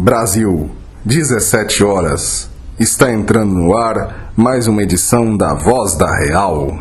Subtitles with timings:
[0.00, 0.70] Brasil,
[1.04, 2.48] 17 horas.
[2.78, 6.78] Está entrando no ar mais uma edição da Voz da Real.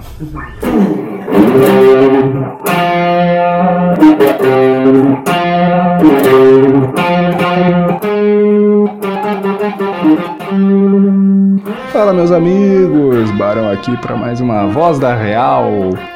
[11.98, 15.68] Fala meus amigos, Barão aqui para mais uma Voz da Real,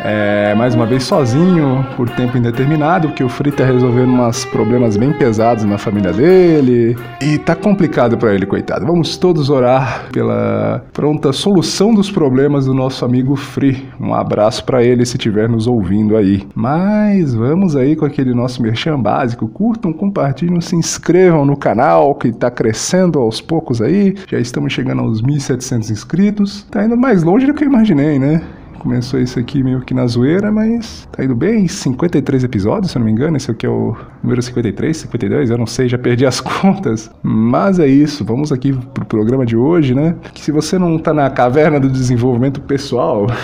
[0.05, 4.95] é, mais uma vez sozinho por tempo indeterminado, porque o Free tá resolvendo uns problemas
[4.95, 8.86] bem pesados na família dele e tá complicado para ele, coitado.
[8.86, 13.84] Vamos todos orar pela pronta solução dos problemas do nosso amigo Free.
[14.00, 16.48] Um abraço para ele se estiver nos ouvindo aí.
[16.53, 22.31] Mas vamos aí com aquele nosso merchan básico, curtam, compartilhem, se inscrevam no canal que
[22.31, 24.13] tá crescendo aos poucos aí.
[24.27, 26.63] Já estamos chegando aos 1700 700 inscritos.
[26.70, 28.41] Tá indo mais longe do que eu imaginei, né?
[28.80, 31.67] Começou isso aqui meio que na zoeira, mas tá indo bem.
[31.67, 33.38] 53 episódios, se eu não me engano.
[33.38, 37.11] Esse aqui é o número 53, 52, eu não sei, já perdi as contas.
[37.21, 40.16] Mas é isso, vamos aqui pro programa de hoje, né?
[40.34, 43.28] Que se você não tá na caverna do desenvolvimento pessoal.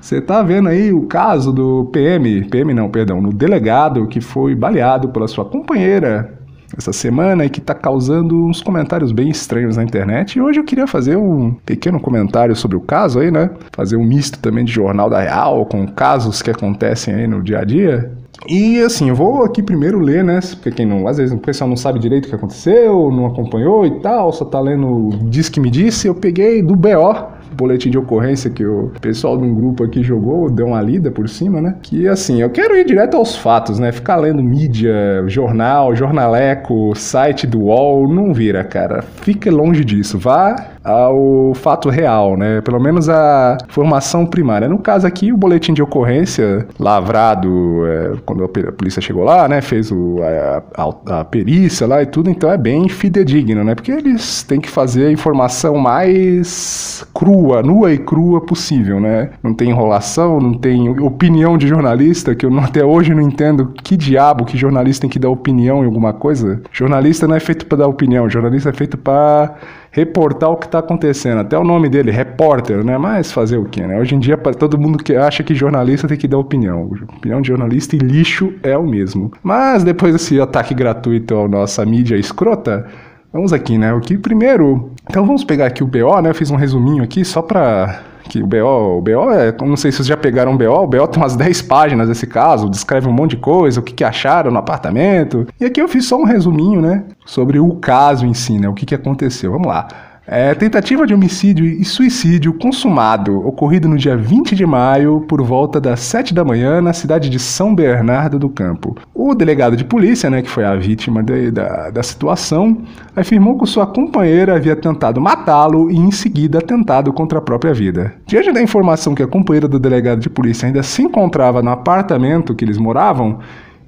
[0.00, 4.52] Você tá vendo aí o caso do PM, PM não, perdão, no delegado que foi
[4.52, 6.41] baleado pela sua companheira
[6.76, 10.36] essa semana e que está causando uns comentários bem estranhos na internet.
[10.36, 13.50] E hoje eu queria fazer um pequeno comentário sobre o caso aí, né?
[13.72, 17.60] Fazer um misto também de jornal da Real com casos que acontecem aí no dia
[17.60, 18.12] a dia.
[18.48, 20.40] E assim, eu vou aqui primeiro ler, né?
[20.40, 23.86] Porque quem não, às vezes o pessoal não sabe direito o que aconteceu, não acompanhou
[23.86, 27.14] e tal, só tá lendo diz que me disse, eu peguei do BO,
[27.54, 31.28] boletim de ocorrência que o pessoal de um grupo aqui jogou, deu uma lida por
[31.28, 31.76] cima, né?
[31.82, 33.92] Que assim, eu quero ir direto aos fatos, né?
[33.92, 39.02] Ficar lendo mídia, jornal, jornaleco, site do UOL, não vira, cara.
[39.02, 40.18] Fique longe disso.
[40.18, 42.60] Vá ao fato real, né?
[42.60, 44.68] Pelo menos a informação primária.
[44.68, 49.60] No caso aqui, o boletim de ocorrência lavrado é, quando a polícia chegou lá, né?
[49.60, 53.74] Fez o, a, a, a, perícia lá e tudo, então é bem fidedigno, né?
[53.74, 59.30] Porque eles têm que fazer a informação mais crua, nua e crua possível, né?
[59.42, 63.96] Não tem enrolação, não tem opinião de jornalista, que eu até hoje não entendo que
[63.96, 66.60] diabo que jornalista tem que dar opinião em alguma coisa.
[66.72, 69.54] Jornalista não é feito para dar opinião, jornalista é feito para
[69.92, 71.38] reportar o que está acontecendo.
[71.38, 72.96] Até o nome dele, repórter, né?
[72.96, 74.00] Mas fazer o quê, né?
[74.00, 76.90] Hoje em dia, todo mundo que acha que jornalista tem que dar opinião.
[77.18, 79.30] Opinião de jornalista e lixo é o mesmo.
[79.42, 82.86] Mas depois desse ataque gratuito à nossa mídia escrota,
[83.30, 83.92] vamos aqui, né?
[83.92, 84.90] O que primeiro...
[85.08, 86.30] Então vamos pegar aqui o BO, né?
[86.30, 89.90] Eu fiz um resuminho aqui só para que o BO, o BO é, não sei
[89.90, 93.08] se vocês já pegaram o BO, o BO tem umas 10 páginas desse caso, descreve
[93.08, 95.46] um monte de coisa, o que, que acharam no apartamento.
[95.60, 98.74] E aqui eu fiz só um resuminho, né, sobre o caso em si, né, o
[98.74, 99.52] que, que aconteceu.
[99.52, 99.88] Vamos lá.
[100.26, 105.80] É, tentativa de homicídio e suicídio consumado, ocorrido no dia 20 de maio, por volta
[105.80, 108.96] das 7 da manhã, na cidade de São Bernardo do Campo.
[109.12, 112.82] O delegado de polícia, né, que foi a vítima de, da, da situação,
[113.16, 118.14] afirmou que sua companheira havia tentado matá-lo e, em seguida, tentado contra a própria vida.
[118.24, 122.54] Diante da informação que a companheira do delegado de polícia ainda se encontrava no apartamento
[122.54, 123.40] que eles moravam,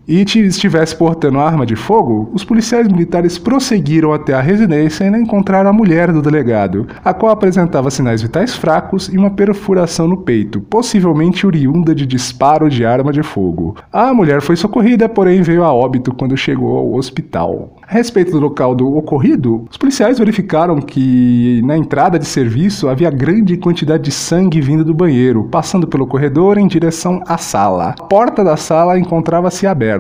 [0.07, 5.19] e estivesse portando arma de fogo, os policiais militares prosseguiram até a residência e não
[5.19, 10.19] encontraram a mulher do delegado, a qual apresentava sinais vitais fracos e uma perfuração no
[10.19, 13.77] peito, possivelmente oriunda de disparo de arma de fogo.
[13.93, 17.77] A mulher foi socorrida, porém veio a óbito quando chegou ao hospital.
[17.87, 23.11] A respeito do local do ocorrido, os policiais verificaram que na entrada de serviço havia
[23.11, 27.95] grande quantidade de sangue vindo do banheiro, passando pelo corredor em direção à sala.
[27.99, 29.94] A porta da sala encontrava-se aberta,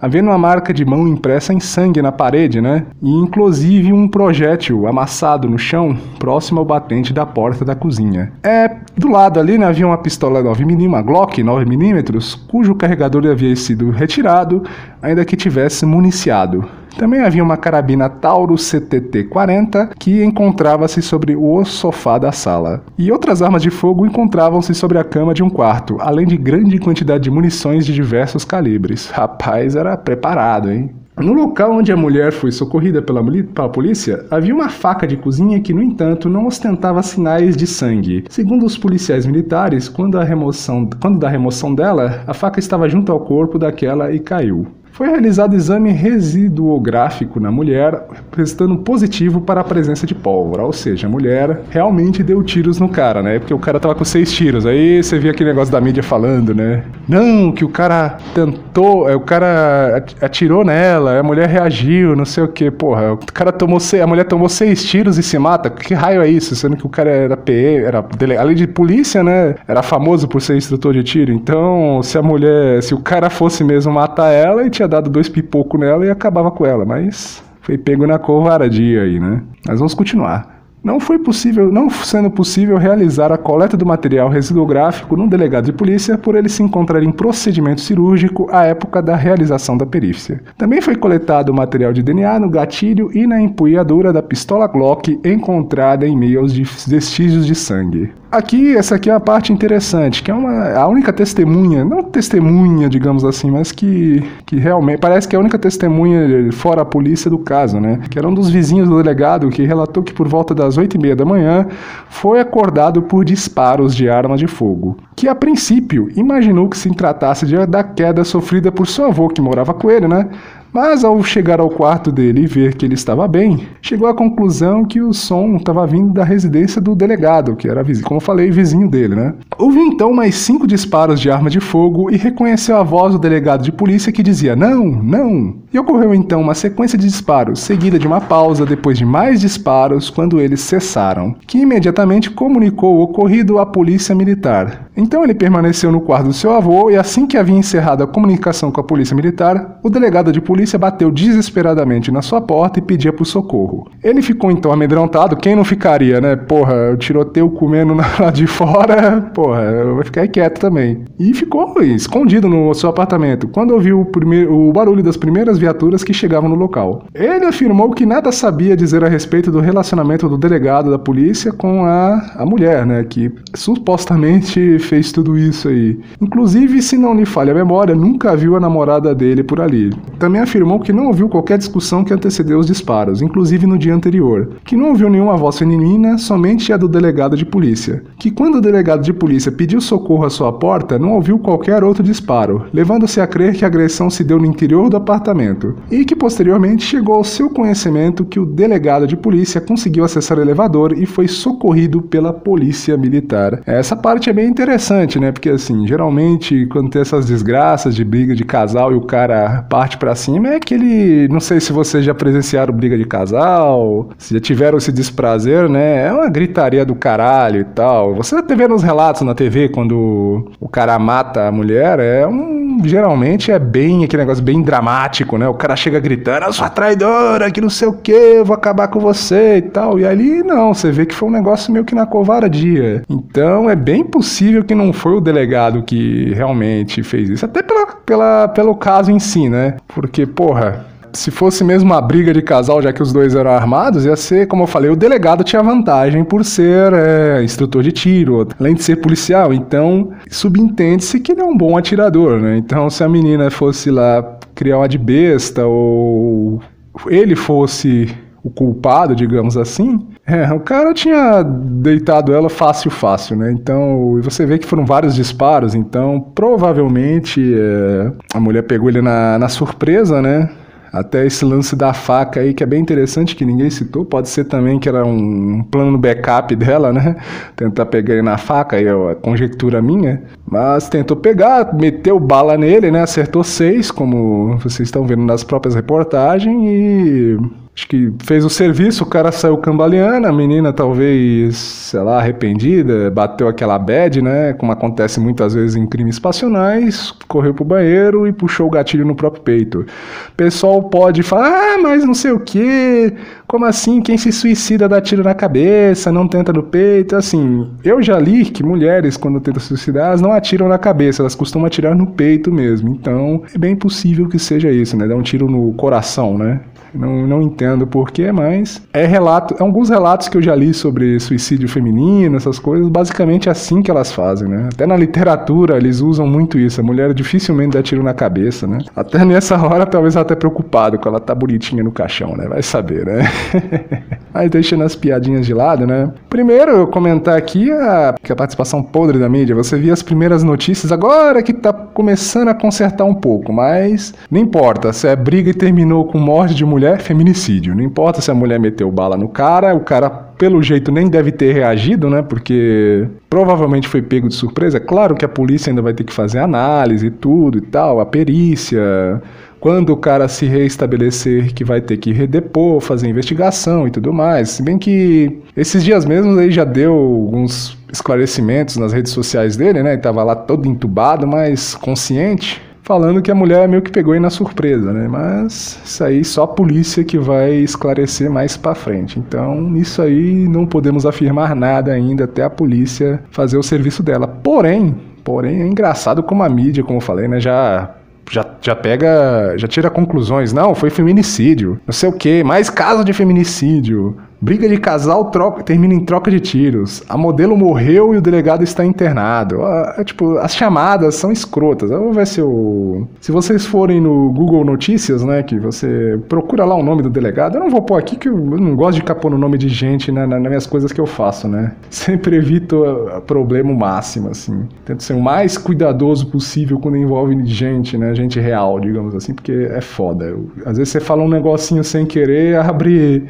[0.00, 2.86] havendo uma marca de mão impressa em sangue na parede, né?
[3.02, 8.32] E inclusive um projétil amassado no chão, próximo ao batente da porta da cozinha.
[8.42, 13.54] É, do lado ali né, havia uma pistola 9mm, uma Glock 9mm, cujo carregador havia
[13.56, 14.62] sido retirado,
[15.02, 16.64] ainda que tivesse municiado.
[16.96, 22.82] Também havia uma carabina Taurus CTT-40 que encontrava-se sobre o sofá da sala.
[22.96, 26.78] E outras armas de fogo encontravam-se sobre a cama de um quarto, além de grande
[26.78, 29.10] quantidade de munições de diversos calibres.
[29.10, 30.90] Rapaz, era preparado, hein?
[31.20, 33.20] No local onde a mulher foi socorrida pela,
[33.52, 38.24] pela, polícia, havia uma faca de cozinha que, no entanto, não ostentava sinais de sangue.
[38.30, 43.18] Segundo os policiais militares, quando, remoção, quando da remoção dela, a faca estava junto ao
[43.18, 44.68] corpo daquela e caiu.
[44.98, 48.04] Foi realizado exame residuográfico na mulher,
[48.36, 52.88] restando positivo para a presença de pólvora, ou seja, a mulher realmente deu tiros no
[52.88, 53.38] cara, né?
[53.38, 54.66] Porque o cara tava com seis tiros.
[54.66, 56.82] Aí você via aquele negócio da mídia falando, né?
[57.06, 62.42] Não, que o cara tentou, é, o cara atirou nela, a mulher reagiu, não sei
[62.42, 62.68] o que.
[62.68, 65.70] Porra, o cara tomou seis, a mulher tomou seis tiros e se mata.
[65.70, 66.56] Que raio é isso?
[66.56, 68.04] Sendo que o cara era PE, era
[68.36, 69.54] além de polícia, né?
[69.68, 71.30] Era famoso por ser instrutor de tiro.
[71.32, 75.28] Então, se a mulher, se o cara fosse mesmo matar ela, e tinha dado dois
[75.28, 79.42] pipocos nela e acabava com ela, mas foi pego na covardia aí, né?
[79.66, 80.58] Mas vamos continuar.
[80.82, 85.72] Não foi possível, não sendo possível realizar a coleta do material residográfico no delegado de
[85.72, 90.40] polícia por ele se encontrar em procedimento cirúrgico à época da realização da perícia.
[90.56, 95.20] Também foi coletado o material de DNA no gatilho e na empunhadura da pistola Glock
[95.24, 96.56] encontrada em meio aos
[96.86, 98.12] vestígios de sangue.
[98.30, 102.86] Aqui, essa aqui é a parte interessante, que é uma, a única testemunha, não testemunha,
[102.86, 107.30] digamos assim, mas que, que realmente parece que é a única testemunha fora a polícia
[107.30, 108.00] do caso, né?
[108.10, 111.00] Que era um dos vizinhos do delegado que relatou que por volta das oito e
[111.00, 111.66] meia da manhã
[112.10, 117.46] foi acordado por disparos de arma de fogo, que a princípio imaginou que se tratasse
[117.46, 120.28] de, da queda sofrida por seu avô que morava com ele, né?
[120.72, 124.84] Mas ao chegar ao quarto dele e ver que ele estava bem, chegou à conclusão
[124.84, 128.88] que o som estava vindo da residência do delegado, que era, como eu falei, vizinho
[128.88, 129.34] dele, né?
[129.58, 133.62] Ouviu então mais cinco disparos de arma de fogo e reconheceu a voz do delegado
[133.62, 135.56] de polícia que dizia não, não.
[135.72, 140.10] E ocorreu então uma sequência de disparos, seguida de uma pausa depois de mais disparos
[140.10, 144.88] quando eles cessaram, que imediatamente comunicou o ocorrido à polícia militar.
[144.96, 148.70] Então ele permaneceu no quarto do seu avô e assim que havia encerrado a comunicação
[148.70, 153.12] com a polícia militar, o delegado de polícia bateu desesperadamente na sua porta e pedia
[153.12, 153.88] por socorro.
[154.02, 156.36] Ele ficou então amedrontado, quem não ficaria, né?
[156.36, 161.04] Porra, o tiroteio comendo lá de fora, porra, eu vou ficar quieto também.
[161.18, 166.04] E ficou escondido no seu apartamento quando ouviu o, primeiro, o barulho das primeiras viaturas
[166.04, 167.04] que chegavam no local.
[167.14, 171.84] Ele afirmou que nada sabia dizer a respeito do relacionamento do delegado da polícia com
[171.84, 173.04] a, a mulher, né?
[173.04, 175.98] Que supostamente fez tudo isso aí.
[176.20, 179.90] Inclusive, se não lhe falha a memória, nunca viu a namorada dele por ali.
[180.18, 184.56] Também afirmou que não ouviu qualquer discussão que antecedeu os disparos, inclusive no dia anterior,
[184.64, 188.60] que não ouviu nenhuma voz feminina, somente a do delegado de polícia, que quando o
[188.60, 193.26] delegado de polícia pediu socorro à sua porta, não ouviu qualquer outro disparo, levando-se a
[193.26, 197.24] crer que a agressão se deu no interior do apartamento, e que posteriormente chegou ao
[197.24, 202.32] seu conhecimento que o delegado de polícia conseguiu acessar o elevador e foi socorrido pela
[202.32, 203.60] polícia militar.
[203.66, 205.32] Essa parte é bem interessante né?
[205.32, 209.96] Porque assim, geralmente quando tem essas desgraças de briga de casal e o cara parte
[209.96, 211.28] para cima, é aquele.
[211.28, 216.06] Não sei se vocês já presenciaram briga de casal, se já tiveram esse desprazer, né?
[216.06, 218.14] É uma gritaria do caralho e tal.
[218.14, 222.58] Você até vê nos relatos na TV quando o cara mata a mulher, é um.
[222.84, 225.48] Geralmente é bem aquele negócio bem dramático, né?
[225.48, 229.00] O cara chega gritando, eu sou traidora, que não sei o que, vou acabar com
[229.00, 229.98] você e tal.
[229.98, 233.02] E ali não, você vê que foi um negócio meio que na covardia.
[233.08, 237.44] Então é bem possível que não foi o delegado que realmente fez isso.
[237.44, 239.76] Até pela, pela, pelo caso em si, né?
[239.88, 244.04] Porque, porra, se fosse mesmo uma briga de casal, já que os dois eram armados,
[244.04, 248.46] ia ser, como eu falei, o delegado tinha vantagem por ser é, instrutor de tiro,
[248.58, 249.52] além de ser policial.
[249.52, 252.56] Então, subentende-se que ele é um bom atirador, né?
[252.56, 256.60] Então, se a menina fosse lá criar uma de besta ou
[257.08, 258.08] ele fosse
[258.42, 263.50] o culpado, digamos assim, é, o cara tinha deitado ela fácil, fácil, né?
[263.50, 269.38] Então, você vê que foram vários disparos, então provavelmente é, a mulher pegou ele na,
[269.38, 270.50] na surpresa, né?
[270.92, 274.04] Até esse lance da faca aí, que é bem interessante, que ninguém citou.
[274.04, 277.16] Pode ser também que era um plano backup dela, né?
[277.56, 280.22] Tentar pegar ele na faca, aí é conjectura minha.
[280.50, 283.02] Mas tentou pegar, meteu bala nele, né?
[283.02, 287.38] Acertou seis, como vocês estão vendo nas próprias reportagens, e
[287.78, 293.08] Acho que fez o serviço, o cara saiu cambaleando, a menina talvez, sei lá, arrependida,
[293.08, 294.52] bateu aquela bad, né?
[294.54, 299.14] Como acontece muitas vezes em crimes passionais, correu pro banheiro e puxou o gatilho no
[299.14, 299.82] próprio peito.
[299.82, 303.14] O pessoal pode falar, ah, mas não sei o que,
[303.48, 304.02] como assim?
[304.02, 307.16] Quem se suicida dá tiro na cabeça, não tenta no peito?
[307.16, 311.34] Assim, eu já li que mulheres, quando tentam suicidar, elas não atiram na cabeça, elas
[311.34, 312.90] costumam atirar no peito mesmo.
[312.90, 315.08] Então, é bem possível que seja isso, né?
[315.08, 316.60] Dar um tiro no coração, né?
[316.94, 321.18] Não, não entendo porquê, mas é relato, é alguns relatos que eu já li sobre
[321.20, 324.68] suicídio feminino, essas coisas, basicamente é assim que elas fazem, né?
[324.72, 326.80] Até na literatura eles usam muito isso.
[326.80, 328.78] A mulher dificilmente dá tiro na cabeça, né?
[328.96, 332.46] Até nessa hora talvez ela até preocupado com ela tá bonitinha no caixão, né?
[332.48, 333.22] Vai saber, né?
[334.32, 336.12] Mas deixando as piadinhas de lado, né?
[336.28, 339.54] Primeiro eu comentar aqui a, que a participação podre da mídia.
[339.54, 344.40] Você via as primeiras notícias agora que tá começando a consertar um pouco, mas não
[344.40, 347.74] importa se é briga e terminou com morte de mulher feminicídio.
[347.74, 351.32] Não importa se a mulher meteu bala no cara, o cara, pelo jeito, nem deve
[351.32, 352.22] ter reagido, né?
[352.22, 354.78] Porque provavelmente foi pego de surpresa.
[354.78, 358.06] Claro que a polícia ainda vai ter que fazer análise e tudo e tal, a
[358.06, 359.20] perícia.
[359.60, 364.50] Quando o cara se reestabelecer, que vai ter que redepor, fazer investigação e tudo mais.
[364.50, 369.82] Se bem que esses dias mesmo ele já deu alguns esclarecimentos nas redes sociais dele,
[369.82, 369.94] né?
[369.94, 374.20] Ele tava lá todo entubado, mas consciente falando que a mulher meio que pegou aí
[374.20, 375.06] na surpresa, né?
[375.06, 379.18] Mas isso aí só a polícia que vai esclarecer mais para frente.
[379.18, 384.26] Então, isso aí não podemos afirmar nada ainda até a polícia fazer o serviço dela.
[384.26, 387.94] Porém, porém é engraçado como a mídia, como eu falei, né, já
[388.30, 390.52] já, já pega, já tira conclusões.
[390.52, 394.16] Não, foi feminicídio, não sei o que, mais caso de feminicídio.
[394.40, 397.02] Briga de casal troca, termina em troca de tiros.
[397.08, 399.62] A modelo morreu e o delegado está internado.
[399.62, 401.90] É, tipo, as chamadas são escrotas.
[401.90, 403.08] Vamos ver se o.
[403.20, 405.42] Se vocês forem no Google Notícias, né?
[405.42, 407.56] Que você procura lá o nome do delegado.
[407.56, 410.12] Eu não vou pôr aqui que eu não gosto de capor no nome de gente
[410.12, 411.72] na, nas minhas coisas que eu faço, né?
[411.90, 412.84] Sempre evito
[413.26, 414.68] problema máximo, assim.
[414.84, 418.14] Tento ser o mais cuidadoso possível quando envolve gente, né?
[418.14, 420.26] Gente real, digamos assim, porque é foda.
[420.26, 423.26] Eu, às vezes você fala um negocinho sem querer, abre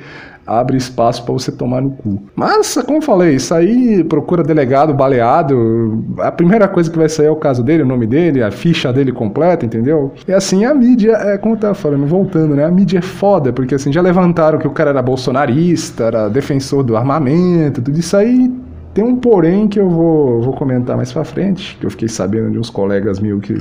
[0.48, 2.22] abre espaço para você tomar no cu.
[2.34, 6.04] Mas, como eu falei, isso aí procura delegado baleado.
[6.18, 8.92] A primeira coisa que vai sair é o caso dele, o nome dele, a ficha
[8.92, 10.12] dele completa, entendeu?
[10.26, 12.64] E assim, a mídia, é como eu tava falando, voltando, né?
[12.64, 16.82] A mídia é foda, porque assim, já levantaram que o cara era bolsonarista, era defensor
[16.82, 18.50] do armamento, tudo isso aí
[18.94, 22.50] tem um porém que eu vou, vou comentar mais pra frente, que eu fiquei sabendo
[22.50, 23.54] de uns colegas meus que.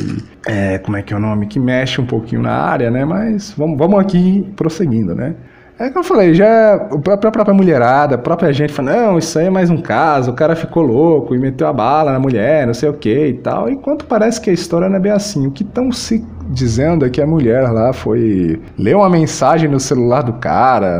[0.47, 1.45] É, como é que é o nome?
[1.45, 3.05] Que mexe um pouquinho na área, né?
[3.05, 5.35] Mas vamos, vamos aqui prosseguindo, né?
[5.79, 9.45] É que eu falei, já a própria mulherada, a própria gente fala, não, isso aí
[9.45, 12.73] é mais um caso, o cara ficou louco e meteu a bala na mulher, não
[12.73, 13.69] sei o que e tal.
[13.69, 15.45] Enquanto parece que a história não é bem assim.
[15.45, 19.79] O que estão se dizendo é que a mulher lá foi ler uma mensagem no
[19.79, 20.99] celular do cara.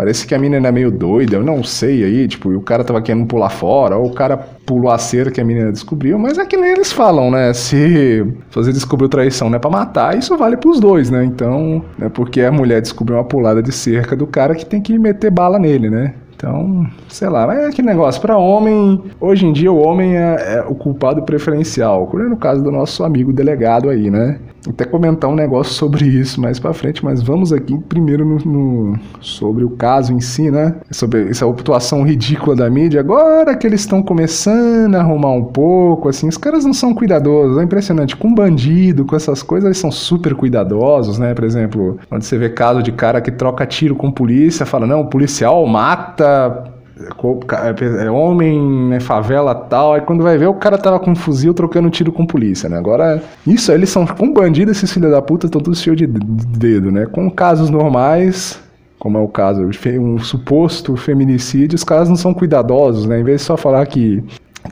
[0.00, 3.02] Parece que a menina é meio doida, eu não sei aí, tipo, o cara tava
[3.02, 6.46] querendo pular fora, ou o cara pulou a cerca que a menina descobriu, mas é
[6.46, 7.52] que nem eles falam, né?
[7.52, 11.22] Se você descobriu traição não é pra matar, isso vale pros dois, né?
[11.22, 14.98] Então, é porque a mulher descobriu uma pulada de cerca do cara que tem que
[14.98, 16.14] meter bala nele, né?
[16.34, 18.22] Então, sei lá, mas é aquele negócio.
[18.22, 22.10] Para homem, hoje em dia o homem é, é o culpado preferencial.
[22.14, 24.38] No caso do nosso amigo delegado aí, né?
[24.68, 28.98] Até comentar um negócio sobre isso mais para frente, mas vamos aqui primeiro no, no,
[29.20, 30.76] sobre o caso em si, né?
[30.90, 33.00] Sobre essa atuação ridícula da mídia.
[33.00, 37.58] Agora que eles estão começando a arrumar um pouco, assim, os caras não são cuidadosos,
[37.58, 38.16] é impressionante.
[38.16, 41.34] Com bandido, com essas coisas, eles são super cuidadosos, né?
[41.34, 45.02] Por exemplo, quando você vê caso de cara que troca tiro com polícia, fala, não,
[45.02, 50.76] o policial mata é, é homem, né, favela tal, aí quando vai ver o cara
[50.76, 52.78] tava com um fuzil trocando tiro com polícia, né?
[52.78, 56.90] Agora, isso, eles são com bandido, esses filhos da puta estão todos cheios de dedo,
[56.90, 57.06] né?
[57.06, 58.60] Com casos normais,
[58.98, 63.18] como é o caso, um suposto feminicídio, os caras não são cuidadosos, né?
[63.18, 64.22] Em vez de só falar que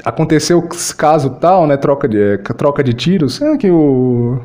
[0.04, 0.62] aconteceu
[0.97, 1.76] caso tal, né?
[1.76, 4.38] Troca de, troca de tiros, é que o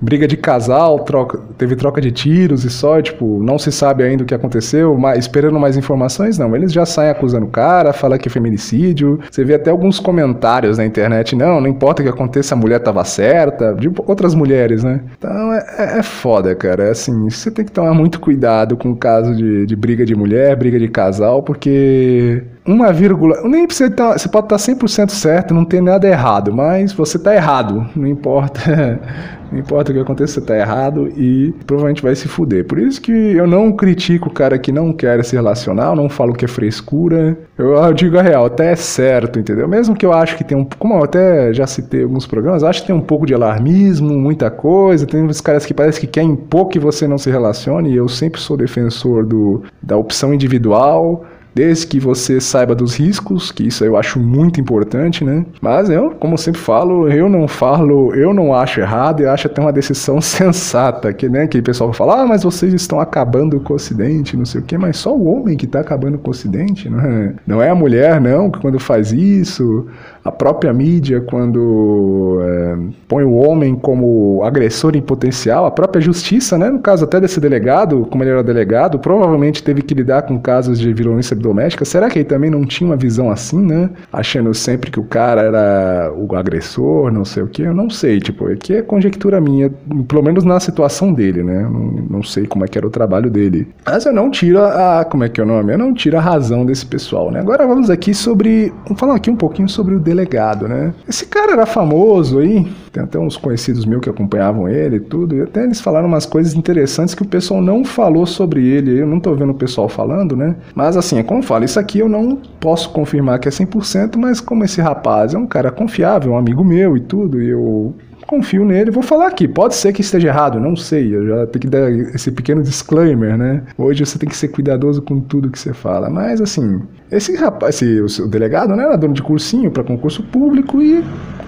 [0.00, 4.22] briga de casal, troca, teve troca de tiros e só, tipo, não se sabe ainda
[4.22, 6.54] o que aconteceu, mas esperando mais informações, não.
[6.56, 9.20] Eles já saem acusando o cara, fala que é feminicídio.
[9.30, 12.80] Você vê até alguns comentários na internet, não, não importa o que aconteça, a mulher
[12.80, 15.00] tava certa, de outras mulheres, né?
[15.18, 16.84] Então é, é, é foda, cara.
[16.84, 20.14] É assim, você tem que tomar muito cuidado com o caso de, de briga de
[20.14, 25.54] mulher, briga de casal, porque uma vírgula, nem precisa tá, você pode estar 100% certo,
[25.54, 29.00] não tem nada errado, mas você está errado, não importa,
[29.50, 32.66] não importa o que aconteça, você está errado e provavelmente vai se fuder.
[32.66, 36.08] Por isso que eu não critico o cara que não quer se relacionar, eu não
[36.08, 39.66] falo que é frescura, eu, eu digo a real, até é certo, entendeu?
[39.66, 42.82] Mesmo que eu acho que tem um, como eu até já citei alguns programas, acho
[42.82, 46.30] que tem um pouco de alarmismo, muita coisa, tem uns caras que parece que querem
[46.30, 51.24] impor que você não se relacione, e eu sempre sou defensor do, da opção individual,
[51.54, 55.44] desde que você saiba dos riscos, que isso eu acho muito importante, né?
[55.60, 59.60] Mas eu, como sempre falo, eu não falo, eu não acho errado, eu acho até
[59.60, 63.72] uma decisão sensata, que né, que o pessoal fala, ah, mas vocês estão acabando com
[63.72, 66.30] o Ocidente, não sei o quê, mas só o homem que está acabando com o
[66.30, 67.34] Ocidente, não é?
[67.46, 69.86] Não é a mulher, não, que quando faz isso,
[70.24, 72.76] a própria mídia, quando é,
[73.08, 77.40] põe o homem como agressor em potencial, a própria justiça, né, no caso até desse
[77.40, 81.84] delegado, como ele era delegado, provavelmente teve que lidar com casos de violência doméstica.
[81.84, 83.90] Será que ele também não tinha uma visão assim, né?
[84.12, 88.20] Achando sempre que o cara era o agressor, não sei o que, eu não sei,
[88.20, 89.70] tipo, aqui é conjectura minha,
[90.06, 91.62] pelo menos na situação dele, né?
[91.62, 93.68] Não, não sei como é que era o trabalho dele.
[93.86, 95.72] Mas eu não tiro a, como é que é o nome?
[95.72, 97.40] Eu não tiro a razão desse pessoal, né?
[97.40, 100.92] Agora vamos aqui sobre, vamos falar aqui um pouquinho sobre o delegado, né?
[101.08, 105.36] Esse cara era famoso aí, tem até uns conhecidos meus que acompanhavam ele e tudo,
[105.36, 109.00] e até eles falaram umas coisas interessantes que o pessoal não falou sobre ele.
[109.00, 110.56] Eu não tô vendo o pessoal falando, né?
[110.74, 114.16] Mas assim, é como eu falo, isso aqui eu não posso confirmar que é 100%,
[114.16, 117.94] mas como esse rapaz é um cara confiável, um amigo meu e tudo, e eu
[118.30, 119.48] confio nele, vou falar aqui.
[119.48, 121.12] Pode ser que esteja errado, não sei.
[121.12, 123.62] Eu já tenho que dar esse pequeno disclaimer, né?
[123.76, 126.08] Hoje você tem que ser cuidadoso com tudo que você fala.
[126.08, 130.80] Mas assim, esse rapaz, esse, o delegado, né, era dono de cursinho para concurso público
[130.80, 131.04] e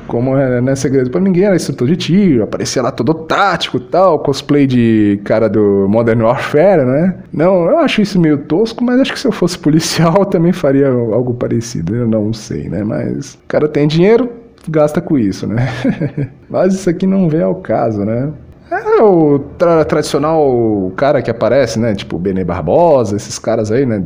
[0.08, 4.18] como não é segredo pra ninguém, era instrutor de tiro, aparecia lá todo tático tal,
[4.18, 7.16] cosplay de cara do Modern Warfare, né?
[7.32, 10.52] Não, eu acho isso meio tosco, mas acho que se eu fosse policial eu também
[10.52, 12.82] faria algo parecido, eu não sei, né?
[12.82, 14.28] Mas o cara tem dinheiro,
[14.68, 15.68] gasta com isso, né?
[16.48, 18.32] mas isso aqui não vem ao caso, né?
[18.70, 21.94] É o tra tradicional cara que aparece, né?
[21.94, 24.02] Tipo Benê Barbosa, esses caras aí, né?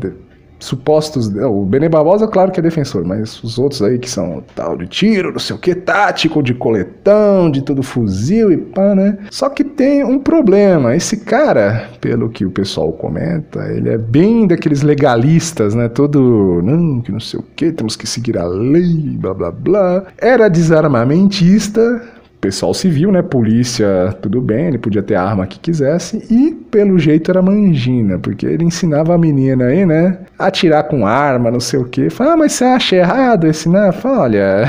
[0.67, 1.29] Supostos.
[1.29, 4.87] O Benê Barbosa, claro que é defensor, mas os outros aí que são tal de
[4.87, 9.19] tiro, não sei o que, tático, de coletão, de todo fuzil e pá, né?
[9.31, 10.95] Só que tem um problema.
[10.95, 15.89] Esse cara, pelo que o pessoal comenta, ele é bem daqueles legalistas, né?
[15.89, 16.61] Todo.
[16.63, 20.05] Não, que não sei o que, temos que seguir a lei, blá blá blá.
[20.19, 22.03] Era desarmamentista
[22.41, 23.23] pessoal civil, né?
[23.23, 26.25] Polícia, tudo bem, ele podia ter a arma que quisesse.
[26.31, 30.19] E pelo jeito era mangina, porque ele ensinava a menina aí, né?
[30.39, 32.11] Atirar com arma, não sei o quê.
[32.11, 33.93] Fala, ah, mas você acha errado esse, né?
[33.93, 34.65] Fala, olha.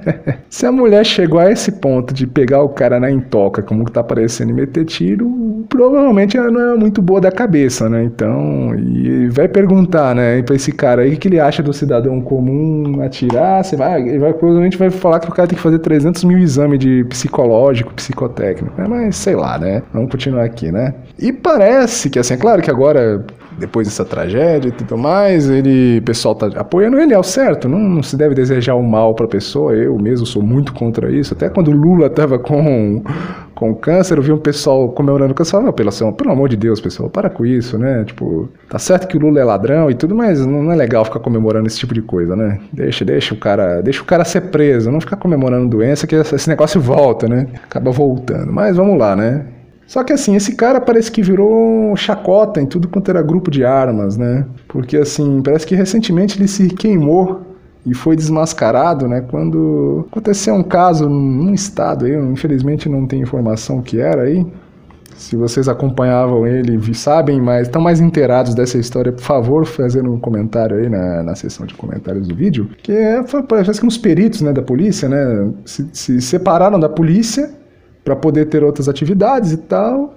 [0.48, 4.02] se a mulher chegou a esse ponto de pegar o cara na intoca, como tá
[4.02, 8.04] parecendo, e meter tiro, provavelmente ela não é muito boa da cabeça, né?
[8.04, 12.20] Então, e vai perguntar, né, pra esse cara aí o que ele acha do cidadão
[12.20, 13.64] comum atirar.
[13.64, 16.38] Você vai, ele vai, provavelmente vai falar que o cara tem que fazer 300 mil
[16.38, 18.80] exames de psicológico, psicotécnico.
[18.80, 18.88] Né?
[18.88, 19.82] Mas sei lá, né?
[19.92, 20.94] Vamos continuar aqui, né?
[21.18, 23.24] E parece que, assim, é claro que agora
[23.60, 27.78] depois dessa tragédia e tudo mais, ele, o pessoal tá apoiando ele ao certo, não,
[27.78, 31.34] não se deve desejar o mal para a pessoa, eu mesmo sou muito contra isso,
[31.34, 33.02] até quando o Lula tava com,
[33.54, 36.80] com câncer, eu vi um pessoal comemorando o câncer, falava, pelo, pelo amor de Deus,
[36.80, 40.14] pessoal, para com isso, né, tipo, tá certo que o Lula é ladrão e tudo,
[40.14, 43.82] mas não é legal ficar comemorando esse tipo de coisa, né, deixa, deixa o cara,
[43.82, 47.90] deixa o cara ser preso, não ficar comemorando doença que esse negócio volta, né, acaba
[47.90, 49.44] voltando, mas vamos lá, né,
[49.90, 53.64] só que assim, esse cara parece que virou chacota em tudo quanto era grupo de
[53.64, 54.46] armas, né?
[54.68, 57.40] Porque assim, parece que recentemente ele se queimou
[57.84, 59.20] e foi desmascarado, né?
[59.20, 64.46] Quando aconteceu um caso num estado aí, infelizmente não tem informação o que era aí.
[65.16, 70.20] Se vocês acompanhavam ele, sabem mais, estão mais inteirados dessa história, por favor, fazendo um
[70.20, 72.70] comentário aí na, na seção de comentários do vídeo.
[72.80, 75.50] Que é, parece que uns peritos né, da polícia, né?
[75.64, 77.58] Se, se separaram da polícia
[78.10, 80.14] para poder ter outras atividades e tal,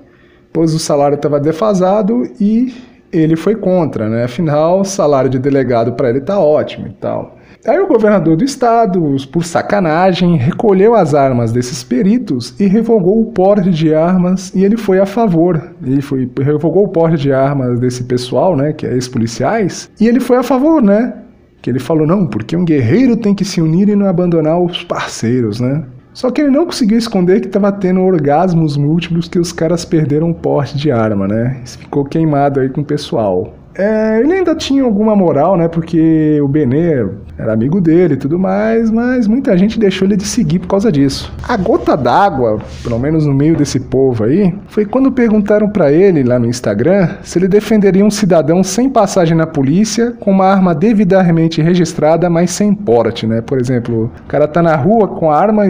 [0.52, 2.74] pois o salário estava defasado e
[3.12, 4.24] ele foi contra, né?
[4.24, 7.38] Afinal, o salário de delegado para ele tá ótimo e tal.
[7.68, 13.26] Aí o governador do estado, por sacanagem, recolheu as armas desses peritos e revogou o
[13.28, 15.62] porte de armas e ele foi a favor.
[15.86, 20.20] Ele foi, revogou o porte de armas desse pessoal, né, que é ex-policiais, e ele
[20.20, 21.14] foi a favor, né?
[21.62, 24.84] Que ele falou, não, porque um guerreiro tem que se unir e não abandonar os
[24.84, 25.84] parceiros, né?
[26.14, 30.30] Só que ele não conseguiu esconder que estava tendo orgasmos múltiplos que os caras perderam
[30.30, 31.62] o porte de arma, né?
[31.64, 33.54] Isso ficou queimado aí com o pessoal.
[33.76, 35.68] É, ele ainda tinha alguma moral, né?
[35.68, 40.26] Porque o Benê era amigo dele e tudo mais, mas muita gente deixou ele de
[40.26, 41.34] seguir por causa disso.
[41.48, 46.24] A gota d'água, pelo menos no meio desse povo aí, foi quando perguntaram para ele
[46.24, 50.76] lá no Instagram se ele defenderia um cidadão sem passagem na polícia com uma arma
[50.76, 53.42] devidamente registrada, mas sem porte, né?
[53.42, 55.64] Por exemplo, o cara tá na rua com a arma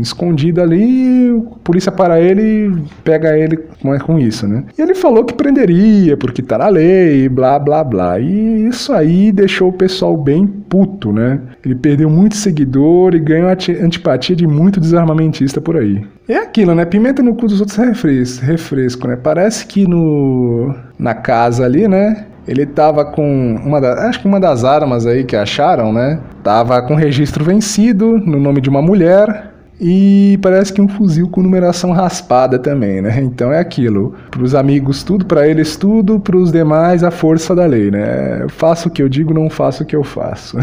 [0.00, 4.64] escondido ali, a polícia para ele e pega ele com, com isso, né?
[4.76, 8.18] E ele falou que prenderia, porque tá na lei, blá blá blá.
[8.18, 11.40] E isso aí deixou o pessoal bem puto, né?
[11.64, 16.04] Ele perdeu muito seguidor e ganhou antipatia de muito desarmamentista por aí.
[16.28, 16.84] É aquilo, né?
[16.84, 19.16] Pimenta no cu dos outros é refresco, refresco, né?
[19.16, 22.26] Parece que no na casa ali, né?
[22.46, 26.18] Ele tava com uma da, acho que uma das armas aí que acharam, né?
[26.42, 29.47] Tava com registro vencido no nome de uma mulher
[29.80, 33.20] e parece que um fuzil com numeração raspada também, né?
[33.22, 34.14] Então é aquilo.
[34.30, 38.42] Para os amigos tudo, para eles tudo, para os demais a força da lei, né?
[38.42, 40.58] Eu faço o que eu digo, não faço o que eu faço.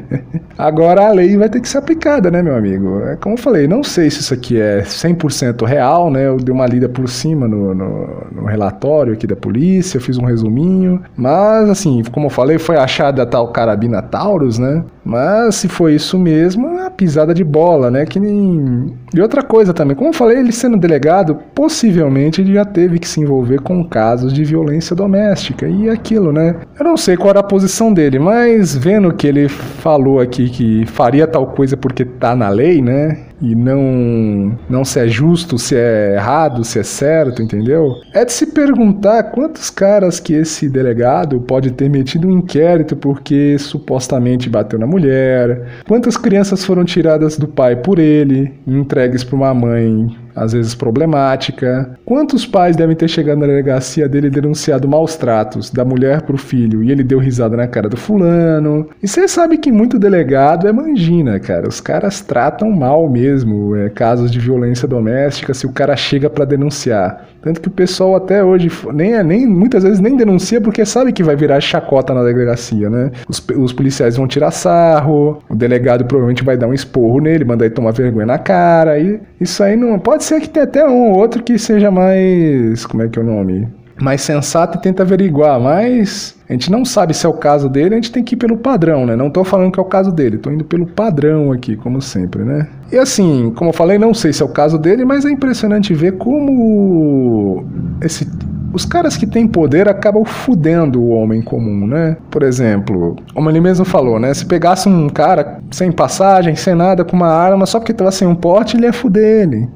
[0.56, 3.00] Agora a lei vai ter que ser aplicada, né, meu amigo?
[3.00, 6.26] É como eu falei, não sei se isso aqui é 100% real, né?
[6.26, 10.24] Eu dei uma lida por cima no, no, no relatório aqui da polícia, fiz um
[10.24, 14.84] resuminho, mas assim, como eu falei, foi achada a tal carabina Taurus, né?
[15.04, 18.06] Mas se foi isso mesmo, é uma pisada de bola, né?
[18.06, 18.96] Que nem.
[19.14, 23.06] E outra coisa também, como eu falei, ele sendo delegado, possivelmente ele já teve que
[23.06, 26.56] se envolver com casos de violência doméstica e aquilo, né?
[26.78, 30.86] Eu não sei qual era a posição dele, mas vendo que ele falou aqui que
[30.86, 33.18] faria tal coisa porque tá na lei, né?
[33.40, 37.94] E não não se é justo, se é errado, se é certo, entendeu?
[38.12, 43.56] É de se perguntar quantos caras que esse delegado pode ter metido um inquérito porque
[43.58, 49.54] supostamente bateu na mulher, quantas crianças foram tiradas do pai por ele, entregues para uma
[49.54, 51.98] mãe às vezes problemática.
[52.04, 56.82] Quantos pais devem ter chegado na delegacia dele denunciado maus tratos da mulher pro filho
[56.82, 58.88] e ele deu risada na cara do fulano?
[59.02, 61.68] E você sabe que muito delegado é mangina, cara.
[61.68, 66.44] Os caras tratam mal mesmo, é, casos de violência doméstica, se o cara chega para
[66.44, 67.28] denunciar.
[67.44, 71.12] Tanto que o pessoal até hoje nem, é, nem muitas vezes nem denuncia porque sabe
[71.12, 73.10] que vai virar chacota na delegacia, né?
[73.28, 77.66] Os, os policiais vão tirar sarro, o delegado provavelmente vai dar um esporro nele, mandar
[77.66, 78.98] ele tomar vergonha na cara.
[78.98, 79.98] E isso aí não.
[79.98, 82.86] Pode ser que tenha até um ou outro que seja mais.
[82.86, 83.68] Como é que é o nome?
[84.00, 87.94] Mais sensato e tenta averiguar, mas a gente não sabe se é o caso dele,
[87.94, 89.14] a gente tem que ir pelo padrão, né?
[89.14, 92.42] Não tô falando que é o caso dele, tô indo pelo padrão aqui, como sempre,
[92.42, 92.68] né?
[92.92, 95.94] E assim, como eu falei, não sei se é o caso dele, mas é impressionante
[95.94, 97.64] ver como
[98.00, 98.26] esse
[98.74, 102.16] os caras que têm poder acabam fudendo o homem comum, né?
[102.28, 104.34] Por exemplo, como ele mesmo falou, né?
[104.34, 108.26] Se pegasse um cara sem passagem, sem nada, com uma arma, só porque tava sem
[108.26, 109.68] um porte, ele ia fuder ele.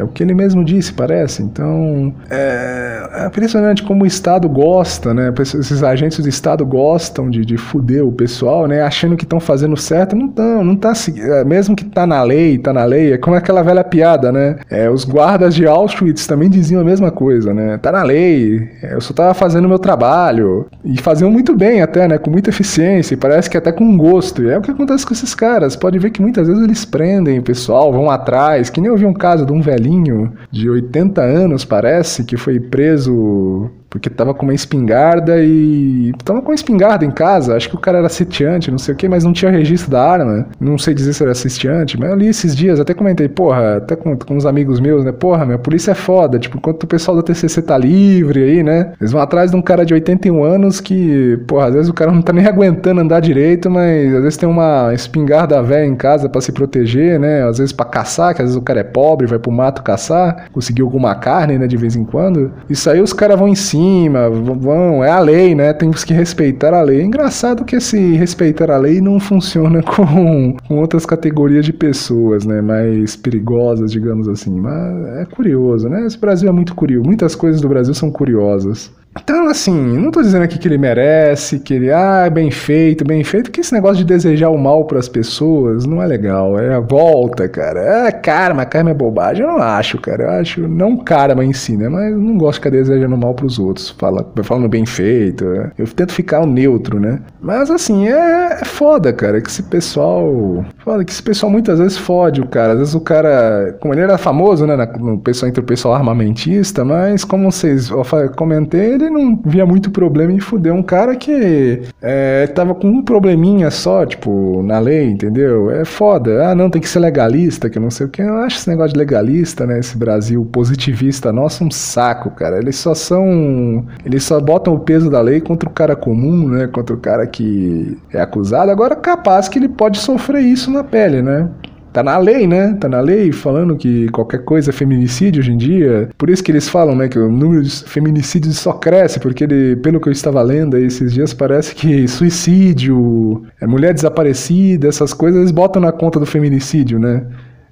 [0.00, 1.42] É o que ele mesmo disse, parece.
[1.42, 5.30] Então, é, é impressionante como o Estado gosta, né?
[5.38, 8.80] Esses agentes do Estado gostam de, de fuder o pessoal, né?
[8.80, 10.16] Achando que estão fazendo certo.
[10.16, 13.12] Não estão, não tá é, Mesmo que tá na lei, tá na lei.
[13.12, 14.56] É como aquela velha piada, né?
[14.70, 17.76] É, os guardas de Auschwitz também diziam a mesma coisa, né?
[17.76, 20.66] Tá na lei, é, eu só tava fazendo o meu trabalho.
[20.82, 22.16] E faziam muito bem até, né?
[22.16, 23.12] Com muita eficiência.
[23.12, 24.42] E parece que até com gosto.
[24.42, 25.76] E é o que acontece com esses caras.
[25.76, 28.70] Pode ver que muitas vezes eles prendem o pessoal, vão atrás.
[28.70, 32.36] Que nem eu vi um caso de um velhinho velhinho de 80 anos, parece, que
[32.36, 36.12] foi preso porque tava com uma espingarda e.
[36.24, 37.56] Tava com uma espingarda em casa.
[37.56, 40.00] Acho que o cara era sitiante, não sei o que, mas não tinha registro da
[40.00, 40.46] arma.
[40.60, 43.96] Não sei dizer se era sitiante, mas eu li esses dias, até comentei, porra, até
[43.96, 45.10] com, com uns amigos meus, né?
[45.10, 46.38] Porra, minha polícia é foda.
[46.38, 48.92] Tipo, enquanto o pessoal da TCC tá livre aí, né?
[49.00, 52.12] Eles vão atrás de um cara de 81 anos que, porra, às vezes o cara
[52.12, 56.28] não tá nem aguentando andar direito, mas às vezes tem uma espingarda velha em casa
[56.28, 57.42] para se proteger, né?
[57.42, 60.48] Às vezes para caçar, que às vezes o cara é pobre, vai pro mato caçar,
[60.52, 61.66] conseguir alguma carne, né?
[61.66, 62.52] De vez em quando.
[62.68, 65.72] Isso aí os caras vão em cima cima, vão, é a lei, né?
[65.72, 67.00] Temos que respeitar a lei.
[67.00, 72.44] É engraçado que esse respeitar a lei não funciona com, com outras categorias de pessoas,
[72.44, 72.60] né?
[72.60, 74.60] Mais perigosas, digamos assim.
[74.60, 76.06] Mas é curioso, né?
[76.06, 77.06] Esse Brasil é muito curioso.
[77.06, 78.92] Muitas coisas do Brasil são curiosas.
[79.18, 83.24] Então, assim, não tô dizendo aqui que ele merece, que ele, ah, bem feito, bem
[83.24, 86.58] feito, que esse negócio de desejar o mal para as pessoas não é legal.
[86.58, 87.80] É a volta, cara.
[88.06, 89.44] É karma, karma é bobagem.
[89.44, 90.22] Eu não acho, cara.
[90.24, 91.88] Eu acho, não karma em si, né?
[91.88, 93.90] Mas não gosto de ficar desejando mal pros outros.
[93.90, 95.44] Fala, falando bem feito.
[95.76, 97.20] Eu tento ficar neutro, né?
[97.40, 100.64] Mas, assim, é, é foda, cara, que esse pessoal.
[100.78, 102.74] Foda que esse pessoal muitas vezes fode o cara.
[102.74, 103.76] Às vezes o cara.
[103.80, 104.76] Como ele era famoso, né?
[104.98, 107.90] No pessoal, entre o pessoal armamentista, mas como vocês.
[107.90, 108.04] Eu
[108.36, 113.02] comentei, ele não via muito problema em fuder um cara que é, tava com um
[113.02, 115.70] probleminha só, tipo, na lei, entendeu?
[115.70, 116.48] É foda.
[116.48, 118.22] Ah, não, tem que ser legalista, que não sei o que.
[118.22, 119.78] Eu acho esse negócio de legalista, né?
[119.78, 122.58] Esse Brasil positivista, nossa, um saco, cara.
[122.58, 123.84] Eles só são.
[124.04, 126.66] Eles só botam o peso da lei contra o cara comum, né?
[126.66, 128.70] Contra o cara que é acusado.
[128.70, 131.48] Agora, capaz que ele pode sofrer isso na pele, né?
[131.92, 132.76] Tá na lei, né?
[132.80, 136.08] Tá na lei falando que qualquer coisa é feminicídio hoje em dia.
[136.16, 139.76] Por isso que eles falam, né, que o número de feminicídios só cresce, porque ele,
[139.76, 145.40] pelo que eu estava lendo esses dias, parece que suicídio, é mulher desaparecida, essas coisas
[145.40, 147.26] eles botam na conta do feminicídio, né?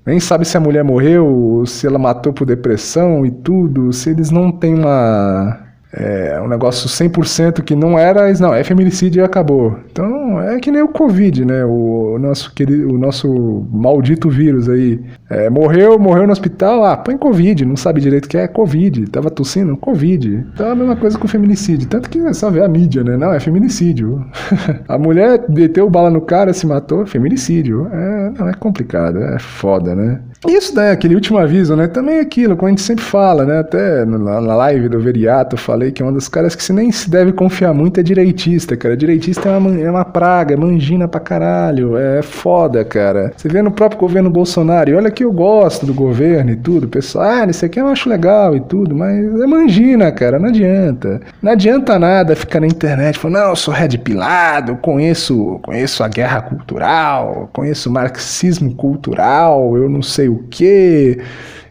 [0.05, 4.31] Nem sabe se a mulher morreu, se ela matou por depressão e tudo, se eles
[4.31, 9.79] não têm uma é um negócio 100% que não era, não, é feminicídio e acabou.
[9.91, 11.65] Então é que nem o Covid, né?
[11.65, 15.01] O nosso, querido, o nosso maldito vírus aí.
[15.31, 19.07] É, morreu, morreu no hospital, ah, põe Covid, não sabe direito o que é Covid.
[19.11, 19.77] Tava tossindo?
[19.77, 20.47] Covid.
[20.53, 21.89] Então é a mesma coisa com o feminicídio.
[21.89, 23.17] Tanto que é só ver a mídia, né?
[23.17, 24.25] Não, é feminicídio.
[24.87, 27.89] a mulher deteu bala no cara, se matou, feminicídio.
[27.91, 30.21] É, não, é complicado, é foda, né?
[30.47, 30.93] Isso, né?
[30.93, 31.89] Aquele último aviso, né?
[31.89, 33.59] Também é aquilo, como a gente sempre fala, né?
[33.59, 36.93] Até na, live do Veriato eu falei que é um dos caras que se nem
[36.93, 38.97] se deve confiar muito é direitista, cara.
[38.97, 41.97] Direitista é uma, é uma praga, é mangina pra caralho.
[41.97, 43.33] É foda, cara.
[43.37, 46.87] Você vê no próprio governo Bolsonaro, e olha que eu gosto do governo e tudo.
[46.87, 50.39] Pessoal, ah, isso aqui eu acho legal e tudo, mas é mangina, cara.
[50.39, 51.21] Não adianta.
[51.43, 56.09] Não adianta nada ficar na internet falando, não, eu sou red pilado, conheço, conheço a
[56.09, 61.19] guerra cultural, conheço o marxismo cultural, eu não sei o que,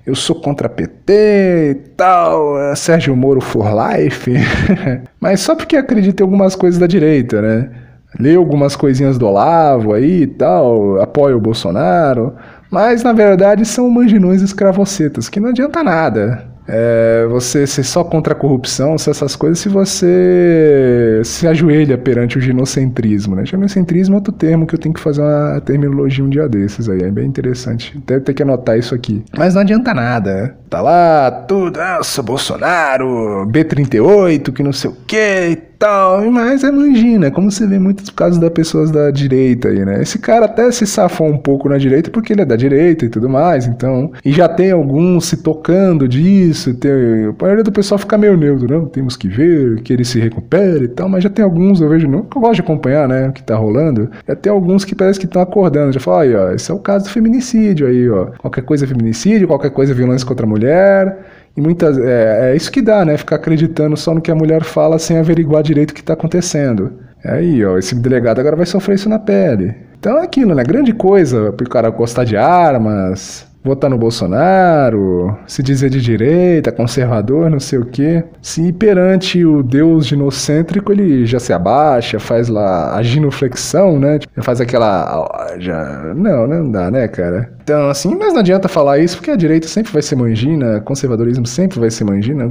[0.06, 4.32] eu sou contra PT e tal, é Sérgio Moro for life.
[5.20, 7.70] Mas só porque acredita em algumas coisas da direita, né?
[8.17, 12.36] Lê algumas coisinhas do Olavo aí e tal, apoia o Bolsonaro.
[12.72, 16.57] Mas na verdade são manginões escravocetas, que não adianta nada.
[16.67, 22.41] É, você ser só contra a corrupção, essas coisas, se você se ajoelha perante o
[22.41, 23.45] ginocentrismo, né?
[23.45, 27.01] Ginocentrismo é outro termo que eu tenho que fazer uma terminologia um dia desses aí,
[27.01, 27.97] é bem interessante.
[28.06, 29.23] Deve ter que anotar isso aqui.
[29.38, 30.53] Mas não adianta nada, né?
[30.69, 37.32] Tá lá, tudo, nossa, Bolsonaro, B38, que não sei o que tal, mas é mangina,
[37.32, 40.02] como você vê muitos casos das pessoas da direita aí, né?
[40.02, 43.10] Esse cara até se safou um pouco na direita porque ele é da direita e
[43.10, 44.12] tudo mais, então.
[44.24, 48.68] E já tem alguns se tocando disso, tem, a maioria do pessoal fica meio neutro,
[48.68, 48.86] não?
[48.86, 52.08] Temos que ver que ele se recupere e tal, mas já tem alguns, eu vejo,
[52.08, 53.30] não, eu gosto de acompanhar, né?
[53.30, 54.10] O que tá rolando.
[54.28, 56.80] Já tem alguns que parece que estão acordando, já falam, aí, ó, esse é o
[56.80, 58.28] caso do feminicídio aí, ó.
[58.38, 61.18] Qualquer coisa é feminicídio, qualquer coisa é violência contra a mulher.
[61.58, 61.98] E muitas.
[61.98, 63.17] É, é, isso que dá, né?
[63.17, 66.93] Ficar acreditando só no que a mulher fala sem averiguar direito o que está acontecendo.
[67.24, 69.76] É aí, ó, esse delegado agora vai sofrer isso na pele.
[70.00, 70.63] Então é aquilo, né?
[70.63, 77.49] Grande coisa pro cara gostar de armas, votar no Bolsonaro, se dizer de direita, conservador,
[77.49, 78.23] não sei o quê.
[78.41, 84.19] Se perante o Deus ginocêntrico ele já se abaixa, faz lá a ginoflexão, né?
[84.41, 85.58] Faz aquela.
[85.60, 86.13] Já...
[86.15, 87.58] Não, não dá, né, cara?
[87.67, 91.45] Então, assim, mas não adianta falar isso, porque a direita sempre vai ser mangina, conservadorismo
[91.45, 92.49] sempre vai ser mangina,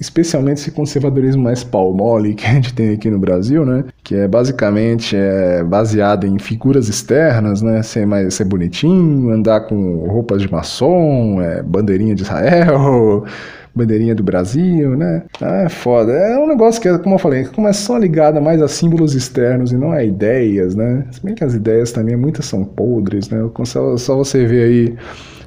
[0.00, 3.84] especialmente esse conservadorismo mais pau mole que a gente tem aqui no Brasil, né?
[4.02, 7.82] Que é basicamente é, baseado em figuras externas, né?
[7.82, 9.73] Ser, mais, ser bonitinho, andar com
[10.06, 13.24] roupas de maçom, é, bandeirinha de Israel
[13.74, 15.24] bandeirinha do Brasil, né?
[15.40, 16.12] Ah, é foda.
[16.12, 19.72] É um negócio que, como eu falei, como é só ligada mais a símbolos externos
[19.72, 21.04] e não a ideias, né?
[21.10, 23.38] Se bem que as ideias também muitas são podres, né?
[23.64, 24.96] Só, só você ver aí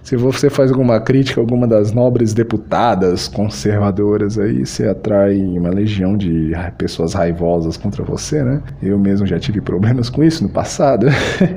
[0.08, 5.68] se você faz alguma crítica a alguma das nobres deputadas conservadoras aí, você atrai uma
[5.68, 8.62] legião de pessoas raivosas contra você, né?
[8.82, 11.08] Eu mesmo já tive problemas com isso no passado.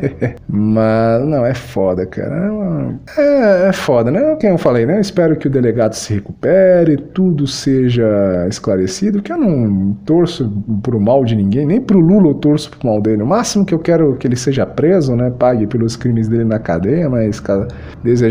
[0.50, 2.92] Mas, não, é foda, cara.
[3.16, 4.36] É, é foda, né?
[4.40, 4.96] Como eu falei, né?
[4.96, 8.04] Eu espero que o delegado se recupere, tudo seja
[8.48, 10.50] esclarecido, que eu não torço
[10.82, 13.22] pro mal de ninguém, nem pro Lula eu torço pro mal dele.
[13.22, 15.30] O máximo que eu quero que ele seja preso, né?
[15.38, 17.38] Pague pelos crimes dele na cadeia, mas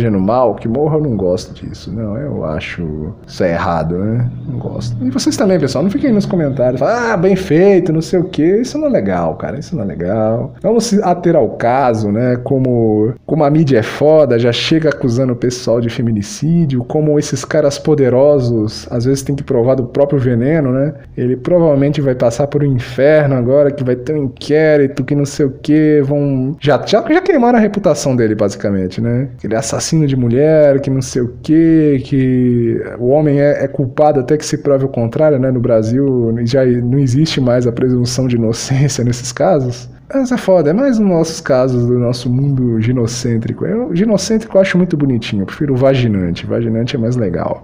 [0.09, 1.91] no mal, que morra, eu não gosto disso.
[1.91, 4.29] Não, eu acho isso é errado, né?
[4.47, 4.95] Não gosto.
[5.03, 8.43] E vocês também, pessoal, não fiquem nos comentários, ah, bem feito, não sei o que.
[8.43, 10.53] Isso não é legal, cara, isso não é legal.
[10.61, 12.37] Vamos se ater ao caso, né?
[12.37, 17.45] Como, como a mídia é foda, já chega acusando o pessoal de feminicídio, como esses
[17.45, 20.93] caras poderosos às vezes tem que provar do próprio veneno, né?
[21.17, 25.25] Ele provavelmente vai passar por um inferno agora, que vai ter um inquérito, que não
[25.25, 26.55] sei o que, vão.
[26.59, 29.29] Já, já, já queimaram a reputação dele, basicamente, né?
[29.43, 33.67] Ele é assassino de mulher, que não sei o quê, que o homem é, é,
[33.67, 35.51] culpado até que se prove o contrário, né?
[35.51, 39.89] No Brasil já não existe mais a presunção de inocência nesses casos.
[40.13, 43.65] Mas é foda, é mais nos nossos casos do nosso mundo ginocêntrico.
[43.65, 46.47] Eu, ginocêntrico eu acho muito bonitinho, eu prefiro vaginante.
[46.47, 47.63] Vaginante é mais legal.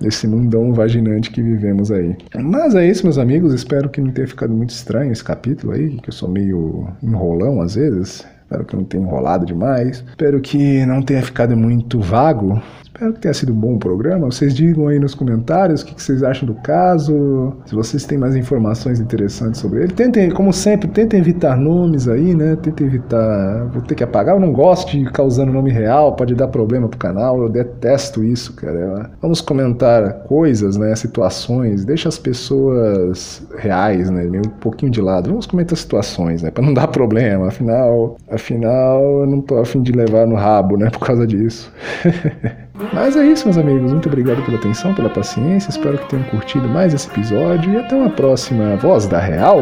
[0.00, 2.16] Esse mundão vaginante que vivemos aí.
[2.36, 3.52] Mas é isso, meus amigos.
[3.52, 7.60] Espero que não tenha ficado muito estranho esse capítulo aí, que eu sou meio enrolão
[7.60, 8.24] às vezes.
[8.52, 10.04] Espero que não tenha enrolado demais.
[10.06, 12.60] Espero que não tenha ficado muito vago.
[12.94, 14.30] Espero que tenha sido bom programa.
[14.30, 18.36] Vocês digam aí nos comentários o que, vocês acham do caso, se vocês têm mais
[18.36, 19.94] informações interessantes sobre ele.
[19.94, 22.54] Tentem, como sempre, tentem evitar nomes aí, né?
[22.56, 23.64] Tentem evitar.
[23.72, 24.34] Vou ter que apagar.
[24.34, 27.42] Eu não gosto de ficar usando nome real, pode dar problema pro canal.
[27.42, 29.10] Eu detesto isso, cara.
[29.22, 30.94] Vamos comentar coisas, né?
[30.94, 31.86] Situações.
[31.86, 34.24] Deixa as pessoas reais, né?
[34.24, 35.30] Meio um pouquinho de lado.
[35.30, 36.50] Vamos comentar situações, né?
[36.50, 37.48] Pra não dar problema.
[37.48, 40.90] Afinal, afinal, eu não tô afim de levar no rabo, né?
[40.90, 41.72] Por causa disso.
[42.92, 43.92] Mas é isso, meus amigos.
[43.92, 45.70] Muito obrigado pela atenção, pela paciência.
[45.70, 49.60] Espero que tenham curtido mais esse episódio e até uma próxima Voz da Real.